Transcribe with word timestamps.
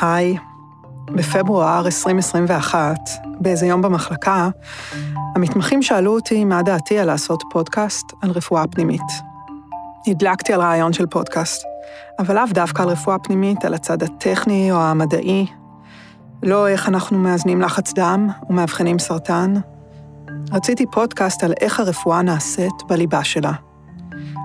היי, 0.00 0.36
בפברואר 1.06 1.86
2021, 1.86 2.96
באיזה 3.40 3.66
יום 3.66 3.82
במחלקה, 3.82 4.48
המתמחים 5.36 5.82
שאלו 5.82 6.14
אותי 6.14 6.44
מה 6.44 6.62
דעתי 6.62 6.98
על 6.98 7.06
לעשות 7.06 7.42
פודקאסט 7.50 8.12
על 8.22 8.30
רפואה 8.30 8.66
פנימית. 8.66 9.02
הדלקתי 10.06 10.52
על 10.52 10.60
רעיון 10.60 10.92
של 10.92 11.06
פודקאסט, 11.06 11.62
אבל 12.18 12.34
לאו 12.34 12.44
דווקא 12.50 12.82
על 12.82 12.88
רפואה 12.88 13.18
פנימית, 13.18 13.64
על 13.64 13.74
הצד 13.74 14.02
הטכני 14.02 14.72
או 14.72 14.76
המדעי, 14.76 15.46
לא 16.42 16.68
איך 16.68 16.88
אנחנו 16.88 17.18
מאזנים 17.18 17.60
לחץ 17.60 17.92
דם 17.92 18.28
ומאבחנים 18.50 18.98
סרטן. 18.98 19.54
רציתי 20.52 20.86
פודקאסט 20.86 21.44
על 21.44 21.52
איך 21.60 21.80
הרפואה 21.80 22.22
נעשית 22.22 22.74
בליבה 22.88 23.24
שלה. 23.24 23.52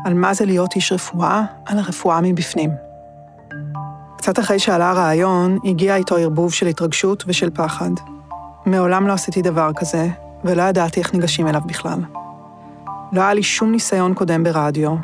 על 0.05 0.13
מה 0.13 0.33
זה 0.33 0.45
להיות 0.45 0.75
איש 0.75 0.91
רפואה, 0.91 1.43
על 1.65 1.79
הרפואה 1.79 2.21
מבפנים. 2.21 2.69
קצת 4.17 4.39
אחרי 4.39 4.59
שעלה 4.59 4.89
הרעיון, 4.91 5.57
הגיע 5.63 5.95
איתו 5.95 6.15
ערבוב 6.15 6.53
של 6.53 6.67
התרגשות 6.67 7.23
ושל 7.27 7.49
פחד. 7.49 7.89
מעולם 8.65 9.07
לא 9.07 9.13
עשיתי 9.13 9.41
דבר 9.41 9.71
כזה, 9.75 10.07
ולא 10.43 10.61
ידעתי 10.61 10.99
איך 10.99 11.13
ניגשים 11.13 11.47
אליו 11.47 11.61
בכלל. 11.65 11.99
לא 13.13 13.21
היה 13.21 13.33
לי 13.33 13.43
שום 13.43 13.71
ניסיון 13.71 14.13
קודם 14.13 14.43
ברדיו, 14.43 14.95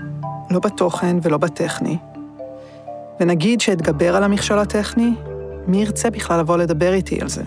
לא 0.52 0.60
בתוכן 0.60 1.18
ולא 1.22 1.38
בטכני. 1.38 1.98
ונגיד 3.20 3.62
שאתגבר 3.62 4.16
על 4.16 4.24
המכשול 4.24 4.60
הטכני, 4.60 5.14
מי 5.68 5.82
ירצה 5.82 6.10
בכלל 6.10 6.40
לבוא 6.40 6.58
לדבר 6.58 6.94
איתי 6.94 7.22
על 7.22 7.30
זה? 7.30 7.44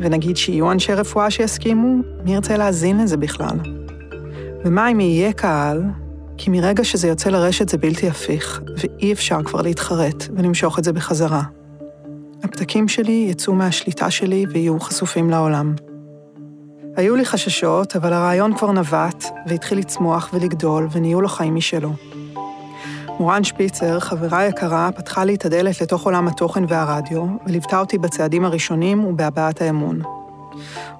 ונגיד 0.00 0.36
שיהיו 0.36 0.72
אנשי 0.72 0.94
רפואה 0.94 1.30
שיסכימו, 1.30 1.96
מי 2.24 2.34
ירצה 2.34 2.56
להאזין 2.56 3.00
לזה 3.00 3.16
בכלל? 3.16 3.58
ומה 4.64 4.88
אם 4.88 5.00
יהיה 5.00 5.32
קהל 5.32 5.82
כי 6.44 6.50
מרגע 6.50 6.84
שזה 6.84 7.08
יוצא 7.08 7.30
לרשת 7.30 7.68
זה 7.68 7.78
בלתי 7.78 8.08
הפיך, 8.08 8.62
ואי 8.76 9.12
אפשר 9.12 9.42
כבר 9.42 9.62
להתחרט 9.62 10.24
ולמשוך 10.36 10.78
את 10.78 10.84
זה 10.84 10.92
בחזרה. 10.92 11.42
הפתקים 12.42 12.88
שלי 12.88 13.26
יצאו 13.30 13.54
מהשליטה 13.54 14.10
שלי 14.10 14.44
ויהיו 14.50 14.80
חשופים 14.80 15.30
לעולם. 15.30 15.74
היו 16.96 17.16
לי 17.16 17.24
חששות, 17.24 17.96
אבל 17.96 18.12
הרעיון 18.12 18.56
כבר 18.56 18.72
נבט, 18.72 19.24
והתחיל 19.46 19.78
לצמוח 19.78 20.30
ולגדול, 20.32 20.88
ונהיו 20.92 21.20
לו 21.20 21.28
חיים 21.28 21.54
משלו. 21.54 21.92
מורן 23.18 23.44
שפיצר, 23.44 24.00
חברה 24.00 24.44
יקרה, 24.46 24.90
פתחה 24.96 25.24
לי 25.24 25.34
את 25.34 25.44
הדלת 25.44 25.80
לתוך 25.80 26.04
עולם 26.04 26.28
התוכן 26.28 26.64
והרדיו, 26.68 27.26
וליוותה 27.46 27.80
אותי 27.80 27.98
בצעדים 27.98 28.44
הראשונים 28.44 29.04
ובהבעת 29.04 29.62
האמון. 29.62 30.02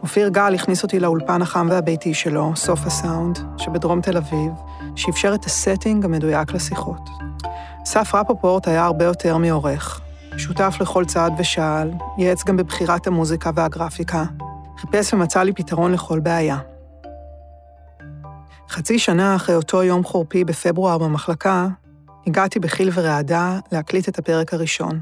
אופיר 0.03 0.29
גל 0.29 0.55
הכניס 0.55 0.83
אותי 0.83 1.01
לאולפן 1.01 1.43
החם 1.43 1.69
והביתי 1.71 2.15
שלו, 2.15 2.53
סוף 2.57 2.87
הסאונד, 2.87 3.39
שבדרום 3.57 4.01
תל 4.01 4.17
אביב, 4.17 4.53
שאפשר 4.97 5.35
את 5.35 5.45
הסטינג 5.45 6.05
המדויק 6.05 6.53
לשיחות. 6.53 7.11
אסף 7.85 8.15
רפופורט 8.15 8.69
היה 8.69 8.85
הרבה 8.85 9.05
יותר 9.05 9.37
מעורך. 9.37 10.01
שותף 10.37 10.77
לכל 10.81 11.05
צעד 11.05 11.33
ושעל, 11.39 11.91
ייעץ 12.19 12.45
גם 12.45 12.57
בבחירת 12.57 13.07
המוזיקה 13.07 13.51
והגרפיקה, 13.55 14.25
חיפש 14.79 15.15
ומצא 15.15 15.43
לי 15.43 15.53
פתרון 15.53 15.93
לכל 15.93 16.21
בעיה. 16.21 16.59
חצי 18.69 18.99
שנה 18.99 19.37
אחרי 19.37 19.55
אותו 19.55 19.83
יום 19.83 20.05
חורפי 20.05 20.45
בפברואר 20.45 20.99
במחלקה, 20.99 21.69
הגעתי 22.27 22.59
בחיל 22.59 22.91
ורעדה 22.95 23.59
להקליט 23.73 24.09
את 24.09 24.19
הפרק 24.19 24.55
הראשון. 24.55 25.01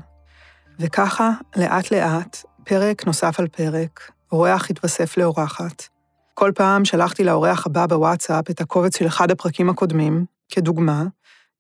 וככה, 0.79 1.31
לאט-לאט, 1.57 2.43
פרק 2.65 3.07
נוסף 3.07 3.41
על 3.41 3.47
פרק, 3.47 4.11
אורח 4.33 4.71
התווסף 4.71 5.17
לאורחת. 5.17 5.89
כל 6.35 6.53
פעם 6.55 6.85
שלחתי 6.85 7.25
לאורח 7.25 7.67
הבא 7.67 7.87
בוואטסאפ 7.87 8.51
את 8.51 8.61
הקובץ 8.61 8.97
של 8.97 9.07
אחד 9.07 9.31
הפרקים 9.31 9.71
הקודמים, 9.71 10.25
כדוגמה, 10.49 11.05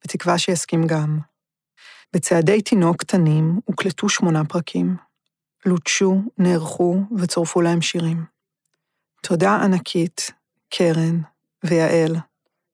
בתקווה 0.04 0.38
שיסכים 0.38 0.86
גם. 0.86 1.18
בצעדי 2.12 2.62
תינוק 2.62 2.96
קטנים 2.96 3.60
הוקלטו 3.64 4.08
שמונה 4.08 4.44
פרקים. 4.44 4.96
לוטשו, 5.66 6.22
נערכו 6.38 7.00
וצורפו 7.18 7.60
להם 7.60 7.80
שירים. 7.80 8.24
תודה 9.22 9.56
ענקית, 9.56 10.30
קרן, 10.68 11.20
ויעל, 11.64 12.16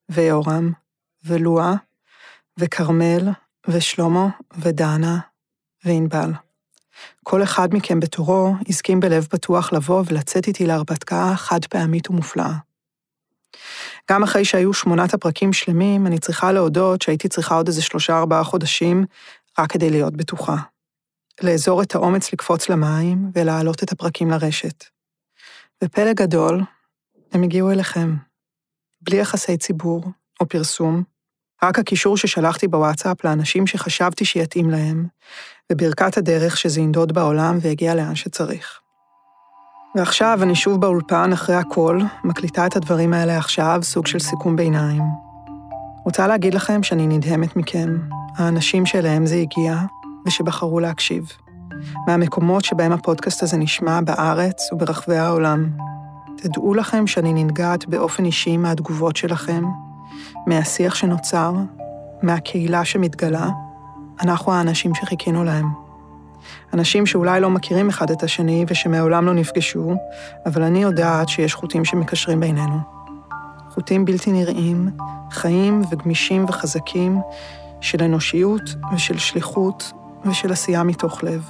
ויורם, 0.08 0.72
ולואה, 1.24 1.72
וכרמל, 2.58 3.28
ושלמה, 3.68 4.28
ודנה, 4.58 5.18
וענבל. 5.84 6.32
כל 7.22 7.42
אחד 7.42 7.68
מכם 7.74 8.00
בתורו 8.00 8.54
הסכים 8.68 9.00
בלב 9.00 9.26
פתוח 9.30 9.72
לבוא 9.72 10.02
ולצאת 10.06 10.46
איתי 10.46 10.66
להרפתקה 10.66 11.32
חד 11.36 11.64
פעמית 11.64 12.10
ומופלאה. 12.10 12.52
גם 14.10 14.22
אחרי 14.22 14.44
שהיו 14.44 14.72
שמונת 14.72 15.14
הפרקים 15.14 15.52
שלמים, 15.52 16.06
אני 16.06 16.18
צריכה 16.18 16.52
להודות 16.52 17.02
שהייתי 17.02 17.28
צריכה 17.28 17.54
עוד 17.54 17.68
איזה 17.68 17.82
שלושה-ארבעה 17.82 18.44
חודשים 18.44 19.04
רק 19.58 19.72
כדי 19.72 19.90
להיות 19.90 20.16
בטוחה. 20.16 20.56
לאזור 21.42 21.82
את 21.82 21.94
האומץ 21.94 22.32
לקפוץ 22.32 22.68
למים 22.68 23.30
ולהעלות 23.34 23.82
את 23.82 23.92
הפרקים 23.92 24.30
לרשת. 24.30 24.84
בפלא 25.84 26.12
גדול, 26.12 26.62
הם 27.32 27.42
הגיעו 27.42 27.70
אליכם. 27.70 28.14
בלי 29.00 29.16
יחסי 29.16 29.56
ציבור 29.56 30.04
או 30.40 30.48
פרסום, 30.48 31.02
רק 31.64 31.78
הקישור 31.78 32.16
ששלחתי 32.16 32.68
בוואטסאפ 32.68 33.24
לאנשים 33.24 33.66
שחשבתי 33.66 34.24
שיתאים 34.24 34.70
להם, 34.70 35.06
וברכת 35.72 36.18
הדרך 36.18 36.56
שזה 36.56 36.80
ינדוד 36.80 37.12
בעולם 37.12 37.58
ויגיע 37.60 37.94
לאן 37.94 38.14
שצריך. 38.14 38.80
ועכשיו 39.96 40.38
אני 40.42 40.54
שוב 40.54 40.80
באולפן 40.80 41.32
אחרי 41.32 41.56
הכל, 41.56 42.00
מקליטה 42.24 42.66
את 42.66 42.76
הדברים 42.76 43.12
האלה 43.12 43.38
עכשיו, 43.38 43.78
סוג 43.82 44.06
של 44.06 44.18
סיכום 44.18 44.56
ביניים. 44.56 45.02
רוצה 46.04 46.26
להגיד 46.26 46.54
לכם 46.54 46.82
שאני 46.82 47.06
נדהמת 47.06 47.56
מכם, 47.56 47.96
האנשים 48.36 48.86
שאליהם 48.86 49.26
זה 49.26 49.34
הגיע, 49.34 49.76
ושבחרו 50.26 50.80
להקשיב. 50.80 51.32
מהמקומות 52.06 52.64
שבהם 52.64 52.92
הפודקאסט 52.92 53.42
הזה 53.42 53.56
נשמע 53.56 54.00
בארץ 54.00 54.72
וברחבי 54.72 55.16
העולם. 55.16 55.70
תדעו 56.36 56.74
לכם 56.74 57.06
שאני 57.06 57.32
ננגעת 57.32 57.86
באופן 57.86 58.24
אישי 58.24 58.56
מהתגובות 58.56 59.16
שלכם, 59.16 59.64
מהשיח 60.46 60.94
שנוצר, 60.94 61.52
מהקהילה 62.22 62.84
שמתגלה, 62.84 63.48
אנחנו 64.22 64.52
האנשים 64.52 64.94
שחיכינו 64.94 65.44
להם. 65.44 65.66
אנשים 66.74 67.06
שאולי 67.06 67.40
לא 67.40 67.50
מכירים 67.50 67.88
אחד 67.88 68.10
את 68.10 68.22
השני 68.22 68.64
ושמעולם 68.68 69.26
לא 69.26 69.34
נפגשו, 69.34 69.94
אבל 70.46 70.62
אני 70.62 70.82
יודעת 70.82 71.28
שיש 71.28 71.54
חוטים 71.54 71.84
שמקשרים 71.84 72.40
בינינו. 72.40 72.78
חוטים 73.70 74.04
בלתי 74.04 74.32
נראים, 74.32 74.90
חיים 75.30 75.82
וגמישים 75.90 76.44
וחזקים, 76.48 77.20
של 77.80 78.02
אנושיות 78.02 78.74
ושל 78.94 79.18
שליחות 79.18 79.92
ושל 80.24 80.52
עשייה 80.52 80.82
מתוך 80.82 81.24
לב. 81.24 81.44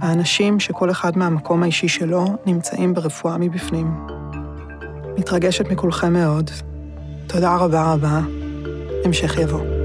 האנשים 0.00 0.60
שכל 0.60 0.90
אחד 0.90 1.18
מהמקום 1.18 1.62
האישי 1.62 1.88
שלו 1.88 2.24
נמצאים 2.46 2.94
ברפואה 2.94 3.38
מבפנים. 3.38 4.06
מתרגשת 5.18 5.70
מכולכם 5.70 6.12
מאוד. 6.12 6.50
תודה 7.32 7.56
רבה 7.56 7.92
רבה. 7.92 8.20
המשך 9.04 9.38
יבוא. 9.38 9.79